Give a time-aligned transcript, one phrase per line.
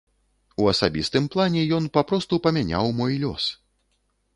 [0.63, 3.51] У асабістым плане ён папросту памяняў мой лёс.